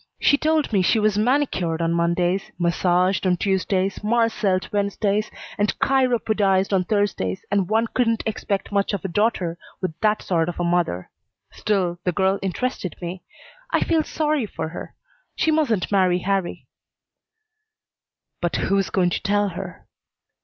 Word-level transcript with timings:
She 0.19 0.35
told 0.35 0.73
me 0.73 0.81
she 0.81 0.97
was 0.97 1.15
manicured 1.15 1.79
on 1.79 1.93
Mondays, 1.93 2.49
massaged 2.57 3.27
on 3.27 3.37
Tuesdays, 3.37 4.03
marcelled 4.03 4.67
Wednesdays, 4.73 5.29
and 5.59 5.77
chiropodized 5.77 6.73
on 6.73 6.85
Thursdays, 6.85 7.45
and 7.51 7.69
one 7.69 7.85
couldn't 7.85 8.23
expect 8.25 8.71
much 8.71 8.93
of 8.93 9.05
a 9.05 9.07
daughter 9.07 9.59
with 9.79 9.93
that 9.99 10.23
sort 10.23 10.49
of 10.49 10.59
a 10.59 10.63
mother; 10.63 11.11
still, 11.51 11.99
the 12.03 12.11
girl 12.11 12.39
interested 12.41 12.95
me. 12.99 13.21
I 13.69 13.81
feel 13.81 14.01
sorry 14.03 14.47
for 14.47 14.69
her. 14.69 14.95
She 15.35 15.51
mustn't 15.51 15.91
marry 15.91 16.17
Harrie." 16.23 16.65
"But 18.41 18.55
who's 18.55 18.89
going 18.89 19.11
to 19.11 19.21
tell 19.21 19.49
her?" 19.49 19.85